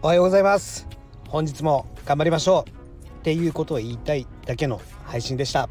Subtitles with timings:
[0.00, 0.86] おはようございます。
[1.26, 2.70] 本日も頑張りましょう。
[3.08, 5.68] っていうことを言いたいだけの配信でした。